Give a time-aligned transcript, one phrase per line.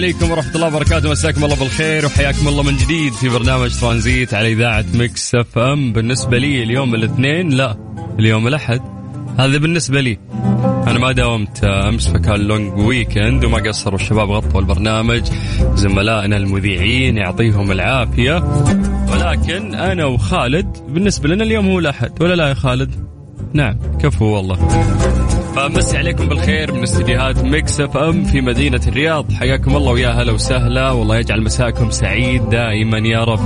[0.00, 1.10] عليكم ورحمة الله وبركاته.
[1.10, 5.92] مساكم الله بالخير وحياكم الله من جديد في برنامج ترانزيت على إذاعة Mix FM.
[5.92, 7.76] بالنسبة لي اليوم الاثنين لا
[8.18, 8.80] اليوم الأحد.
[9.38, 10.18] هذا بالنسبة لي.
[10.86, 15.22] أنا ما داومت أمس فكان long weekend وما قصروا الشباب غطوا البرنامج.
[15.74, 18.36] زملائنا المذيعين يعطيهم العافية.
[19.12, 22.22] ولكن أنا وخالد بالنسبة لنا اليوم هو الأحد.
[22.22, 22.90] ولا لا يا خالد؟
[23.52, 24.58] نعم كفو والله.
[25.56, 29.32] فمسي عليكم بالخير من استديوهات Mix FM في مدينة الرياض.
[29.32, 33.40] حياكم الله ويا هلا وسهلا والله يجعل مساكم سعيد دائما يا رب.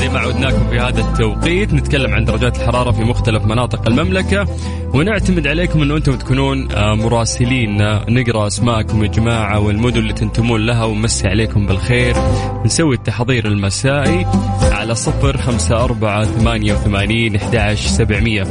[0.00, 4.46] زي ما عودناكم في هذا التوقيت نتكلم عن درجات الحرارة في مختلف مناطق المملكة
[4.94, 7.76] ونعتمد عليكم انه أنتم تكونون آه، مراسلين
[8.08, 12.16] نقرأ أسماءكم يا جماعة والمدن اللي تنتمون لها ونمسي عليكم بالخير.
[12.64, 14.26] نسوي التحضير المسائي
[14.62, 18.42] على صفر خمسة أربعة ثمانية وثمانين أحد سبعمية.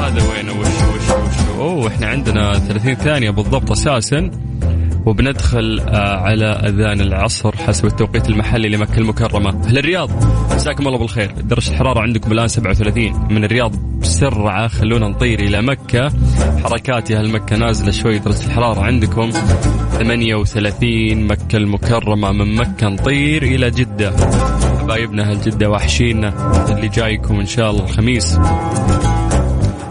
[0.00, 0.79] هذا وين وش
[1.60, 4.30] أوه إحنا عندنا 30 ثانية بالضبط أساسا.
[5.06, 9.66] وبندخل آه، على أذان العصر حسب التوقيت المحلي لمكة المكرمة.
[9.66, 10.10] أهل الرياض
[10.54, 11.30] مساكم الله بالخير.
[11.30, 16.12] درجة الحرارة عندكم الآن 37 من الرياض بسرعة خلونا نطير إلى مكة.
[16.64, 19.30] حركات يا أهل مكة نازلة شوي درجة الحرارة عندكم.
[19.92, 22.32] 38 مكة المكرمة.
[22.32, 24.12] من مكة نطير إلى جدة.
[24.80, 26.34] حبايبنا أهل جدة وحشينا.
[26.68, 28.38] اللي جايكم إن شاء الله الخميس.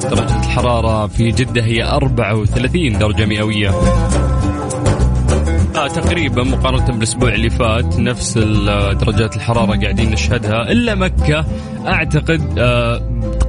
[0.10, 3.70] درجة الحرارة في جدة هي 34 درجة مئوية.
[5.76, 10.72] آه تقريبا مقارنة بالأسبوع اللي فات نفس ال- درجات الحرارة قاعدين نشهدها.
[10.72, 11.46] إلا مكة
[11.88, 13.02] أعتقد آه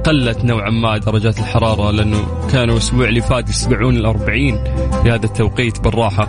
[0.05, 2.17] قلت نوعا ما درجات الحرارة لأنه
[2.51, 4.63] كانوا الأسبوع اللي فات يسبعون الأربعين.
[5.03, 6.27] في هذا التوقيت بالراحة.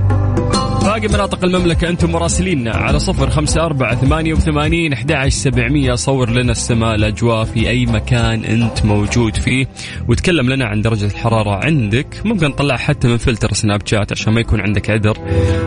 [0.93, 5.95] باقي مناطق المملكة أنتم مراسليننا على صفر خمسة أربعة ثمانية وثمانين أحد سبعمية.
[5.95, 9.67] صور لنا السماء الأجواء في أي مكان أنت موجود فيه.
[10.09, 12.07] وتكلم لنا عن درجة الحرارة عندك.
[12.25, 15.19] ممكن نطلع حتى من فلتر Snapchat عشان ما يكون عندك عذر.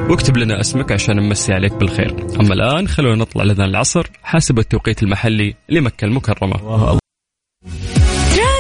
[0.10, 2.16] واكتب لنا اسمك عشان نمسي عليك بالخير.
[2.40, 7.00] أما الآن خلونا نطلع لنا العصر حسب التوقيت المحلي لمكة المكرمة.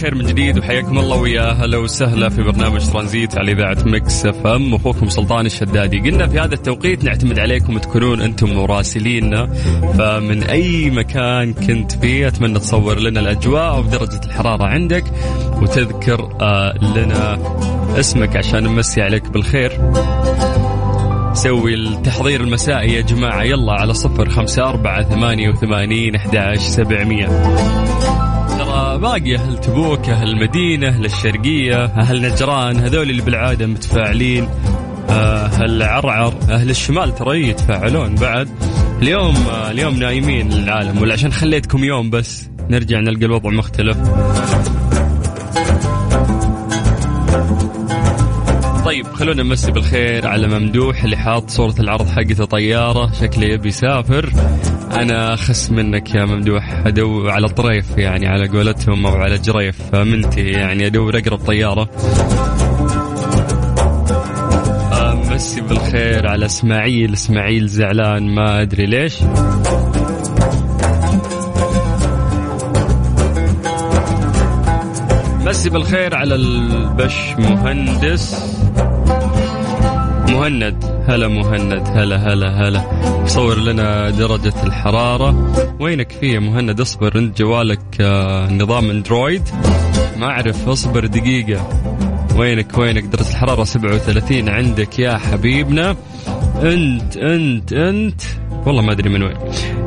[0.00, 4.74] بالخير من جديد وحياكم الله ويا هلا وسهلا في برنامج ترانزيت على إذاعة Mix FM.
[4.74, 5.98] أخوكم سلطان الشدادي.
[5.98, 9.46] قلنا في هذا التوقيت نعتمد عليكم تكونون أنتم مراسليننا.
[9.98, 15.04] فمن أي مكان كنت فيه أتمنى تصور لنا الأجواء ودرجه الحرارة عندك
[15.62, 17.38] وتذكر آه لنا
[18.00, 19.70] اسمك عشان نمسي عليك بالخير.
[21.34, 23.42] سوي التحضير المسائي يا جماعة.
[23.42, 27.26] يلا على صفر خمسة أربعة ثمانية وثمانين أحد سبعمية.
[28.96, 34.48] باقي أهل تبوك أهل المدينة أهل الشرقية أهل نجران هذول اللي بالعادة متفاعلين
[35.10, 38.48] آه، أهل عرعر أهل الشمال ترى يتفاعلون بعد.
[39.02, 43.96] اليوم آه، اليوم نايمين العالم ولا عشان خليتكم يوم بس نرجع نلقى الوضع مختلف.
[49.00, 53.12] طيب خلونا نمسي بالخير على ممدوح اللي حاط صورة العرض حقته طيارة.
[53.12, 54.32] شكله يبي يسافر.
[54.92, 59.94] أنا أخس منك يا ممدوح أدو على طريف يعني على قولتهم أو على جريف.
[59.94, 61.88] منتي يعني أدور أقرب طيارة.
[65.32, 67.12] مسي بالخير على إسماعيل.
[67.12, 69.16] إسماعيل زعلان ما أدري ليش.
[75.46, 78.60] مسي بالخير على البش مهندس
[80.32, 80.84] مهند.
[81.08, 82.82] هلا مهند هلا هلا هلا.
[83.26, 85.52] صور لنا درجة الحرارة.
[85.80, 89.42] وينك فيه يا مهند؟ اصبر انت جوالك آه، نظام اندرويد.
[90.16, 91.68] ما اعرف اصبر دقيقة.
[92.36, 95.96] وينك وينك؟ درجة الحرارة 37 عندك يا حبيبنا.
[96.62, 98.20] انت انت انت.
[98.66, 99.36] والله ما أدري من وين.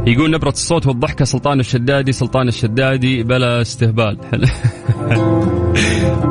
[0.08, 4.18] يقول نبرة الصوت والضحكة سلطان الشدادي سلطان الشدادي بلا استهبال.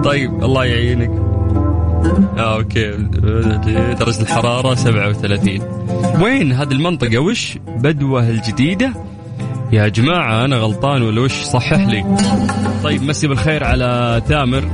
[0.05, 1.32] طيب الله يعينك.
[2.39, 2.91] آه أوكي.
[3.99, 5.61] درجة الحرارة 37
[6.21, 7.19] وين؟ هذه المنطقة.
[7.19, 8.93] وش بدوة الجديدة؟
[9.73, 12.17] يا جماعة أنا غلطان ولا وش؟ صحح لي.
[12.85, 14.65] طيب مسي بالخير على تامر.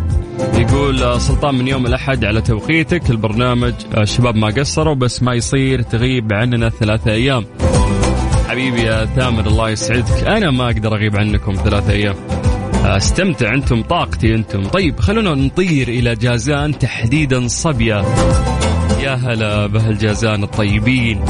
[0.55, 3.11] يقول سلطان من يوم الأحد على توقيتك.
[3.11, 7.45] البرنامج الشباب ما قصروا بس ما يصير تغيب عننا ثلاثة أيام.
[8.49, 10.29] حبيبي يا تامر الله يسعدك.
[10.29, 12.15] أنا ما أقدر أغيب عنكم ثلاثة أيام.
[12.85, 14.65] أستمتع أنتم طاقتي أنتم.
[14.65, 18.05] طيب خلونا نطير إلى جازان تحديدا صبيه
[19.03, 21.21] يا هلا بهالجازان الطيبين.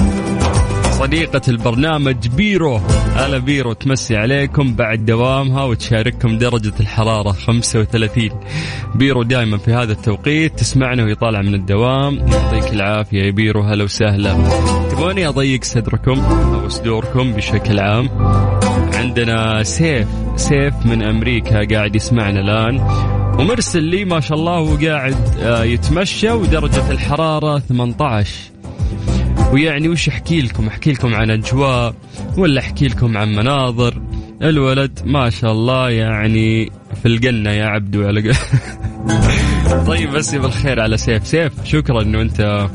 [0.99, 2.81] صديقة البرنامج بيرو.
[3.17, 8.31] هلا بيرو تمسي عليكم بعد دوامها وتشارككم درجة الحرارة 35
[8.95, 12.19] بيرو دائما في هذا التوقيت تسمعنا وهي طالعة من الدوام.
[12.19, 14.35] يعطيك العافية يا بيرو هلا وسهلا.
[14.91, 18.09] تبغوني أضيق صدركم أو صدوركم بشكل عام؟
[18.95, 22.81] عندنا سيف سيف من أمريكا قاعد يسمعنا الآن.
[23.39, 28.58] ومرسل لي ما شاء الله هو قاعد آه، يتمشى ودرجة الحرارة 18
[29.53, 31.95] ويعني وش أحكي لكم؟ أحكي لكم عن أجواء
[32.37, 34.03] ولا أحكي لكم عن مناظر؟
[34.43, 36.73] الولد ما شاء الله يعني
[37.03, 38.23] في الجنة يا عبدو على
[39.87, 41.27] طيب بس بالخير على سيف.
[41.27, 42.69] سيف شكرا إنه أنت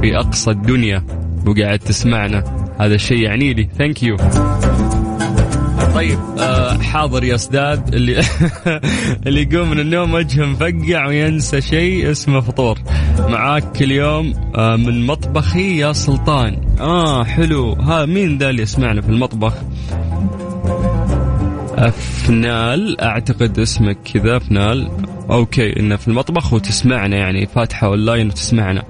[0.00, 1.04] في أقصى الدنيا
[1.46, 2.44] وقاعد تسمعنا.
[2.80, 3.68] هذا الشيء يعني لي.
[3.78, 4.16] thank you
[6.00, 8.22] طيب آه حاضر يا أستاذ اللي
[9.26, 12.78] اللي يقوم من النوم وجهه مفقع وينسى شيء اسمه فطور.
[13.18, 16.56] معاك كل يوم آه من مطبخي يا سلطان.
[16.80, 17.72] آه حلو.
[17.72, 19.54] ها مين ذا اللي يسمعنا في المطبخ؟
[21.74, 24.90] أفنال أعتقد اسمك كذا أفنال.
[25.30, 28.82] okay إنه في المطبخ وتسمعنا يعني فاتحة أونلاين وتسمعنا.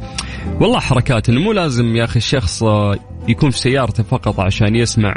[0.61, 2.99] والله حركات إنه مو لازم يا أخي الشخص آه،
[3.29, 5.15] يكون في سيارته فقط عشان يسمع.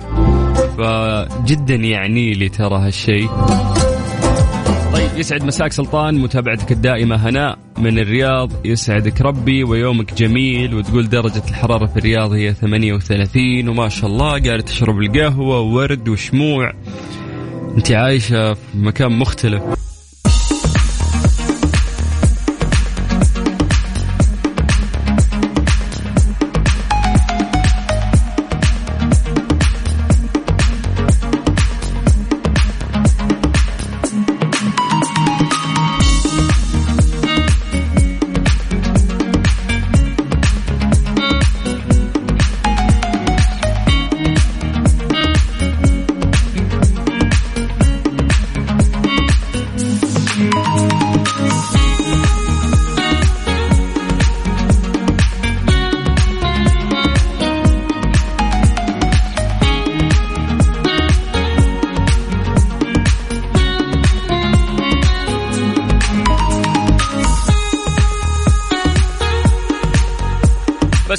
[0.77, 3.29] فجدا يعني لي ترى هالشيء.
[4.93, 8.51] طيب يسعد مساك سلطان متابعتك الدائمة هناء من الرياض.
[8.65, 14.63] يسعدك ربي ويومك جميل وتقول درجة الحرارة في الرياض هي 38 وما شاء الله قاعد
[14.63, 16.73] تشرب القهوة وورد وشموع.
[17.77, 19.82] أنت عايشة في مكان مختلف.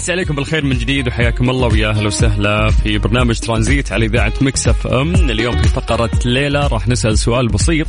[0.05, 4.33] بس عليكم بالخير من جديد وحياكم الله ويا أهلا وسهلا في برنامج ترانزيت على إذاعة
[4.41, 5.15] مكسف أم.
[5.15, 7.87] اليوم في فقرة ليلة راح نسأل سؤال بسيط.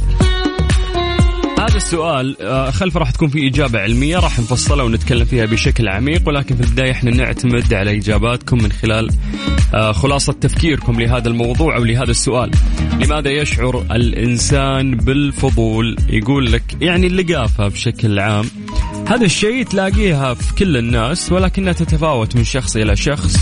[1.59, 6.27] هذا السؤال آه، خلف راح تكون في إجابة علمية راح نفصلها ونتكلم فيها بشكل عميق
[6.27, 9.09] ولكن في البداية إحنا نعتمد على إجاباتكم من خلال
[9.73, 12.51] آه، خلاصة تفكيركم لهذا الموضوع أو لهذا السؤال.
[13.01, 18.45] لماذا يشعر الإنسان بالفضول؟ يقول لك يعني اللقافة بشكل عام
[19.07, 23.37] هذا الشيء تلاقيها في كل الناس ولكنها تتفاوت من شخص إلى شخص.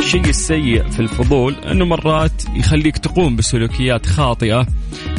[0.00, 4.66] الشيء السيء في الفضول إنه مرات يخليك تقوم بسلوكيات خاطئة.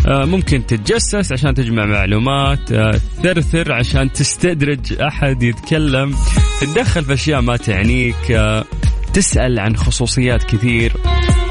[0.07, 6.15] آه، ممكن تتجسس عشان تجمع معلومات آه، تثرثر عشان تستدرج أحد يتكلم.
[6.61, 8.65] تتدخل في أشياء ما تعنيك آه،
[9.13, 10.93] تسأل عن خصوصيات كثير.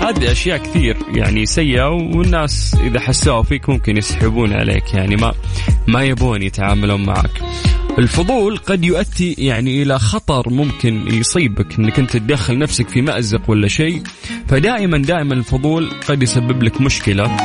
[0.00, 5.33] هذه أشياء كثير يعني سيئة والناس إذا حسوها فيك ممكن يسحبون عليك يعني ما
[5.87, 7.42] ما يبون يتعاملون معك.
[7.99, 13.69] الفضول قد يؤدي يعني إلى خطر ممكن يصيبك إنك أنت تدخل نفسك في مأزق ولا
[13.69, 14.03] شيء.
[14.49, 17.37] فدائما دائما الفضول قد يسبب لك مشكلة.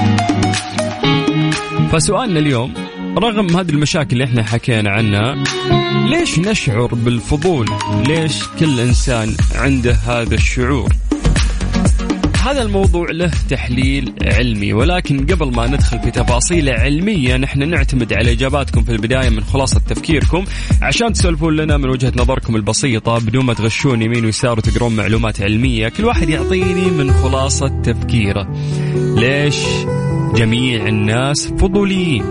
[1.91, 2.74] فسؤالنا اليوم
[3.17, 5.43] رغم هذه المشاكل اللي إحنا حكينا عنها
[6.10, 7.70] ليش نشعر بالفضول؟
[8.08, 10.89] ليش كل إنسان عنده هذا الشعور؟
[12.41, 18.31] هذا الموضوع له تحليل علمي ولكن قبل ما ندخل في تفاصيل علمية نحن نعتمد على
[18.31, 20.45] إجاباتكم في البداية من خلاصة تفكيركم.
[20.81, 25.89] عشان تسولفون لنا من وجهة نظركم البسيطة بدون ما تغشون يمين ويسار وتقرون معلومات علمية
[25.89, 28.48] كل واحد يعطيني من خلاصة تفكيره.
[28.95, 29.63] ليش
[30.36, 32.24] جميع الناس فضوليين؟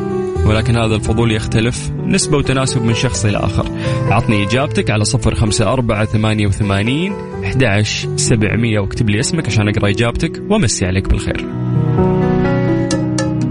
[0.46, 3.66] ولكن هذا الفضول يختلف نسبة وتناسب من شخص إلى آخر.
[4.10, 7.12] عطني إجابتك على صفر خمسة أربعة ثمانية وثمانين
[7.44, 7.82] أحد
[8.16, 8.78] سبعمية.
[8.80, 10.42] واكتب لي اسمك عشان أقرأ إجابتك.
[10.50, 11.46] ومسي عليك بالخير.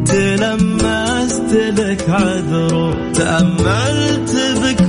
[0.06, 4.89] تلمست لك عذر تأملت بك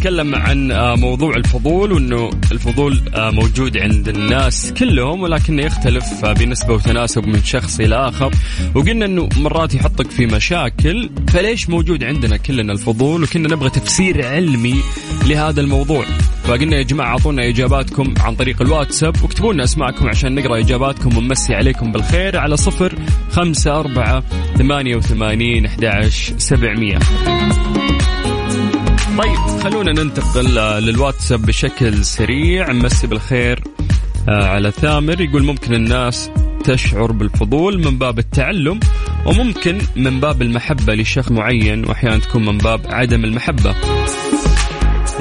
[0.00, 6.32] نتكلم عن آه، موضوع الفضول وإنه الفضول آه، موجود عند الناس كلهم ولكنه يختلف آه،
[6.32, 8.30] بنسبة وتناسب من شخص إلى آخر.
[8.74, 14.74] وقلنا إنه مرات يحطك في مشاكل فليش موجود عندنا كلنا الفضول وكنا نبغى تفسير علمي
[15.26, 16.04] لهذا الموضوع؟
[16.44, 21.54] فقلنا يا جماعة أعطونا إجاباتكم عن طريق الواتساب واكتبوا لنا أسماءكم عشان نقرأ إجاباتكم ونمسي
[21.54, 22.94] عليكم بالخير على صفر
[23.30, 24.22] خمسة أربعة
[24.58, 26.98] ثمانية وثمانين أحد سبعمية.
[29.18, 32.72] طيب خلونا ننتقل للواتساب بشكل سريع.
[32.72, 33.64] نمسي بالخير
[34.28, 35.20] آه، على ثامر.
[35.20, 36.30] يقول ممكن الناس
[36.64, 38.80] تشعر بالفضول من باب التعلم
[39.26, 43.74] وممكن من باب المحبة لشخص معين وأحيانا تكون من باب عدم المحبة.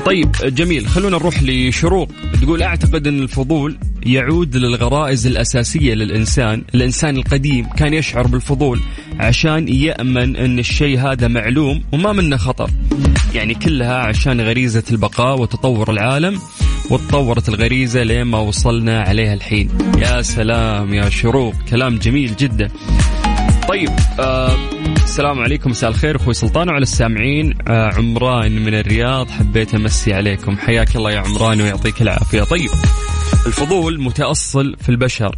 [0.05, 2.11] طيب جميل خلونا نروح لشروق.
[2.41, 6.63] تقول أعتقد أن الفضول يعود للغرائز الأساسية للإنسان.
[6.75, 8.79] الإنسان القديم كان يشعر بالفضول
[9.19, 12.69] عشان يأمن أن الشيء هذا معلوم وما منه خطر.
[13.33, 16.39] يعني كلها عشان غريزة البقاء وتطور العالم
[16.89, 19.69] وتطورت الغريزة لين ما وصلنا عليها الحين.
[19.97, 21.53] يا سلام يا شروق.
[21.69, 22.69] كلام جميل جدا.
[23.67, 23.89] طيب
[24.19, 24.57] آه
[25.03, 25.69] السلام عليكم.
[25.69, 27.53] مساء الخير أخوي سلطان وعلى السامعين.
[27.67, 29.29] آه عمران من الرياض.
[29.29, 30.57] حبيت أمسي عليكم.
[30.57, 32.43] حياك الله يا عمران ويعطيك العافية.
[32.43, 32.69] طيب
[33.45, 35.35] الفضول متأصل في البشر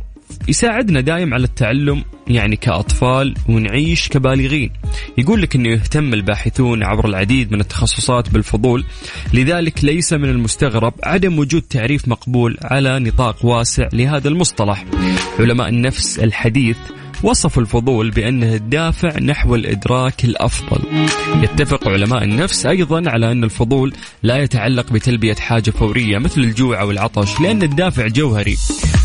[0.47, 4.71] يساعدنا دايم على التعلم يعني كأطفال ونعيش كبالغين.
[5.17, 8.83] يقول لك أنه يهتم الباحثون عبر العديد من التخصصات بالفضول
[9.33, 14.85] لذلك ليس من المستغرب عدم وجود تعريف مقبول على نطاق واسع لهذا المصطلح.
[15.39, 16.77] علماء النفس الحديث
[17.23, 20.79] وصفوا الفضول بأنه الدافع نحو الإدراك الأفضل.
[21.43, 26.91] يتفق علماء النفس أيضا على أن الفضول لا يتعلق بتلبية حاجة فورية مثل الجوع أو
[26.91, 28.57] العطش لأن الدافع جوهري.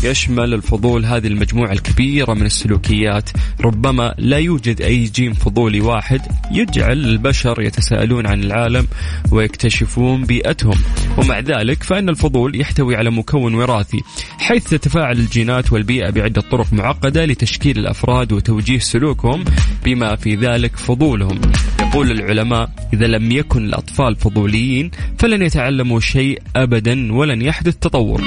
[0.03, 3.29] يشمل الفضول هذه المجموعة الكبيرة من السلوكيات.
[3.61, 6.21] ربما لا يوجد أي جيم فضولي واحد
[6.51, 8.87] يجعل البشر يتساءلون عن العالم
[9.31, 10.77] ويكتشفون بيئتهم.
[11.17, 14.01] ومع ذلك فإن الفضول يحتوي على مكون وراثي
[14.39, 18.06] حيث تتفاعل الجينات والبيئة بعدة طرق معقدة لتشكيل الأفراد.
[18.07, 19.43] وتوجيه سلوكهم
[19.85, 21.41] بما في ذلك فضولهم.
[21.79, 28.21] يقول العلماء إذا لم يكن الأطفال فضوليين فلن يتعلموا شيء أبدا ولن يحدث تطور.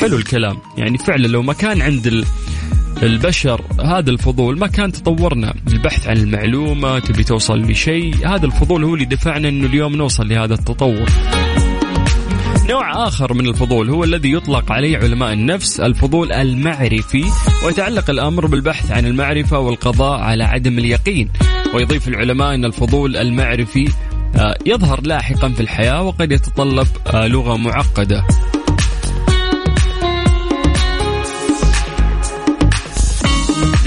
[0.00, 0.56] حلو الكلام.
[0.78, 2.24] يعني فعلا لو ما كان عند
[3.02, 5.54] البشر هذا الفضول ما كان تطورنا.
[5.72, 10.54] البحث عن المعلومة تبي توصل لشيء هذا الفضول هو اللي دفعنا أنه اليوم نوصل لهذا
[10.54, 11.06] التطور.
[12.68, 17.24] نوع آخر من الفضول هو الذي يطلق عليه علماء النفس الفضول المعرفي
[17.66, 21.28] ويتعلق الأمر بالبحث عن المعرفة والقضاء على عدم اليقين.
[21.74, 23.88] ويضيف العلماء أن الفضول المعرفي
[24.36, 28.24] آه، يظهر لاحقا في الحياة وقد يتطلب آه، لغة معقدة.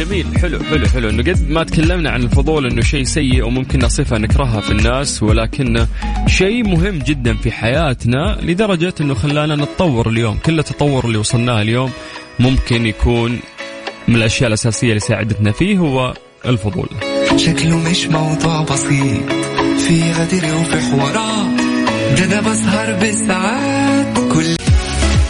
[0.06, 0.38] جميل.
[0.40, 1.10] حلو حلو حلو.
[1.10, 5.88] إنه قد ما تكلمنا عن الفضول إنه شيء سيء وممكن صفه نكرهها في الناس ولكنه
[6.28, 10.38] شيء مهم جدا في حياتنا لدرجة إنه خلانا نتطور اليوم.
[10.38, 11.92] كل التطور اللي وصلناه اليوم
[12.40, 13.40] ممكن يكون
[14.08, 16.14] من الأشياء الأساسية اللي ساعدتنا فيه هو
[16.46, 16.90] الفضول.
[17.36, 19.32] شكله مش موضوع بسيط.
[19.88, 21.62] في غدر وفي حوارات.
[22.18, 24.56] ده أنا بسهر بالساعات كل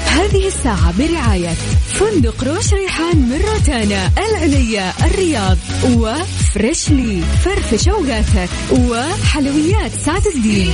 [0.07, 1.49] هذه الساعة برعاية
[1.99, 7.21] فندق روش ريحان من روتانا العليا الرياض وفريشلي.
[7.21, 10.71] فرفش اوقاتك وحلويات سعد الدين.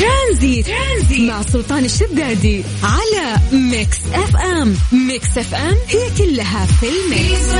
[0.00, 0.66] ترانزيت.
[0.66, 1.20] ترانزيت.
[1.20, 7.54] مع سلطان الشدادي على Mix FM Mix FM هي كلها في ال mix.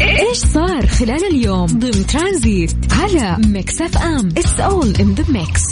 [0.00, 5.62] إيش صار خلال اليوم؟ ضمن ترانزيت على Mix FM it's all in the mix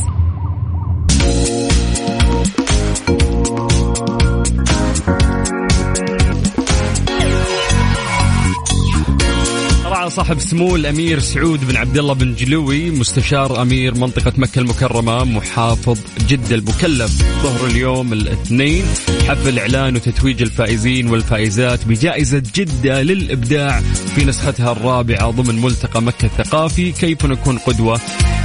[10.17, 15.99] صاحب سمو الأمير سعود بن عبد الله بن جلوي مستشار أمير منطقة مكة المكرمة محافظ
[16.29, 17.23] جدة المكلف.
[17.43, 18.85] ظهر اليوم الاثنين
[19.29, 23.81] حفل إعلان وتتويج الفائزين والفائزات بجائزة جدة للإبداع
[24.15, 26.93] في نسختها الرابعة ضمن ملتقى مكة الثقافي.
[26.93, 28.01] كيف نكون قدوة؟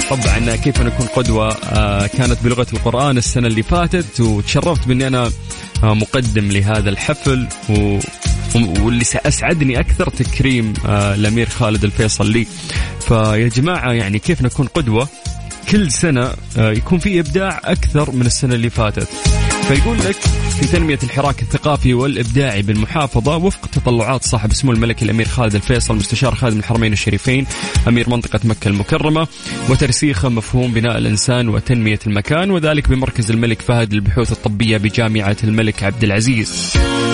[0.10, 5.32] طبعا كيف نكون قدوة؟ آه، كانت بلغة القرآن السنة اللي فاتت وتشرفت بأني أنا
[5.84, 8.00] آه، مقدم لهذا الحفل و
[8.64, 12.48] واللي اسعدني أكثر تكريم آه، الأمير خالد الفيصل لي
[13.08, 15.08] فيا جماعة يعني كيف نكون قدوة؟
[15.72, 19.10] كل سنة آه، يكون في إبداع أكثر من السنة اللي فاتت.
[19.68, 20.18] فيقول لك
[20.60, 26.36] في تنمية الحراك الثقافي والإبداعي بالمحافظة وفق تطلعات صاحب سمو الملك الأمير خالد الفيصل مستشار
[26.36, 27.46] خادم الحرمين الشريفين
[27.88, 29.28] أمير منطقة مكة المكرمة
[29.70, 36.04] وترسيخ مفهوم بناء الإنسان وتنمية المكان وذلك بمركز الملك فهد للبحوث الطبية بجامعة الملك عبد
[36.04, 36.74] العزيز.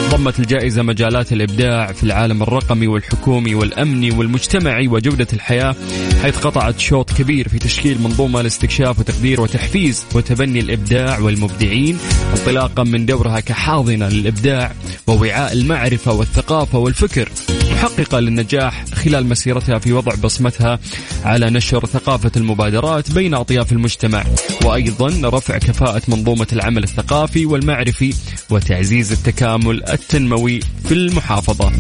[0.10, 5.76] ضمت الجائزة مجالات الإبداع في العالم الرقمي والحكومي والأمني والمجتمعي وجودة الحياة
[6.24, 11.98] حيث قطعت شوط كبير في تشكيل منظومة لاستكشاف وتقدير وتحفيز وتبني الإبداع والمبدعين
[12.34, 14.72] انطلاقا من دورها كحاضنة للإبداع
[15.08, 17.30] ووعاء المعرفة والثقافة والفكر
[17.72, 20.80] محققة للنجاح خلال مسيرتها في وضع بصمتها
[21.24, 24.24] على نشر ثقافة المبادرات بين أطياف المجتمع
[24.66, 28.14] وأيضا رفع كفاءة منظومة العمل الثقافي والمعرفي
[28.50, 31.72] وتعزيز التكامل التنموي في المحافظة.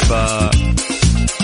[0.00, 0.12] ف...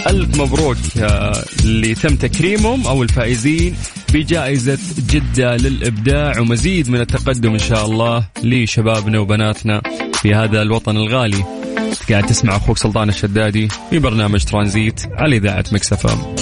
[0.06, 3.76] ألف مبروك آه، اللي تم تكريمهم أو الفائزين.
[4.12, 4.78] بجائزة
[5.10, 9.82] جدة للإبداع ومزيد من التقدم إن شاء الله لشبابنا وبناتنا
[10.22, 11.44] في هذا الوطن الغالي.
[12.10, 16.34] قاعد تسمع أخوك سلطان الشدادي في برنامج ترانزيت على إذاعة مكسفة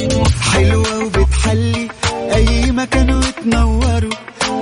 [0.52, 1.88] حلوة وبتحلي
[2.34, 4.12] أي مكان وتنوروا.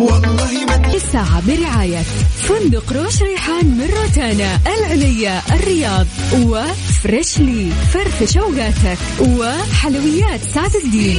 [0.01, 2.03] والله ما الساعة برعاية
[2.43, 7.71] فندق روش ريحان من روتانا العليا الرياض و Freshly.
[7.93, 11.19] فرفش أوقاتك وحلويات سعد الدين.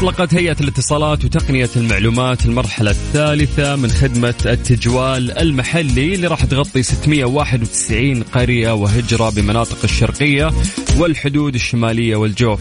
[0.00, 8.22] أطلقت هيئة الاتصالات وتقنية المعلومات المرحلة الثالثة من خدمة التجوال المحلي اللي راح تغطي 691
[8.22, 10.50] قرية وهجرة بمناطق الشرقية
[10.98, 12.60] والحدود الشمالية والجوف.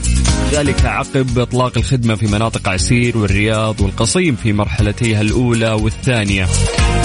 [0.51, 6.47] ذلك عقب إطلاق الخدمة في مناطق عسير والرياض والقصيم في مرحلتيها الأولى والثانية.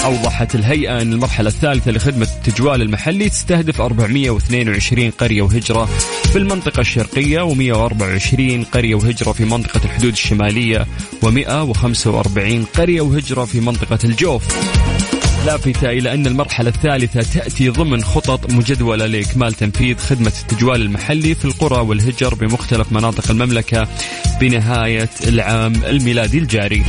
[0.05, 5.85] أوضحت الهيئة أن المرحلة الثالثة لخدمة التجوال المحلي تستهدف 422 قرية وهجرة
[6.31, 10.85] في المنطقة الشرقية و124 قرية وهجرة في منطقة الحدود الشمالية
[11.25, 14.43] و145 قرية وهجرة في منطقة الجوف.
[15.45, 21.45] لافتة إلى أن المرحلة الثالثة تأتي ضمن خطط مجدولة لإكمال تنفيذ خدمة التجوال المحلي في
[21.45, 23.87] القرى والهجر بمختلف مناطق المملكة
[24.41, 26.83] بنهاية العام الميلادي الجاري.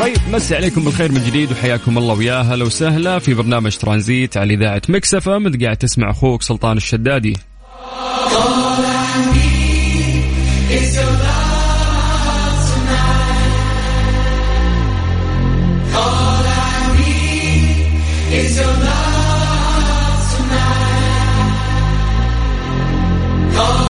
[0.00, 4.54] طيب مسي عليكم بالخير من جديد وحياكم الله ويا هلا وسهلا في برنامج ترانزيت على
[4.54, 7.36] إذاعة مكسفه انت قاعد تسمع أخوك سلطان الشدادي.